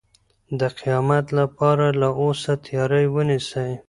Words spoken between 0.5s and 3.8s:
د قیامت لپاره له اوسه تیاری ونیسئ.